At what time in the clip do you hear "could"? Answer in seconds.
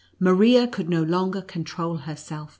0.67-0.89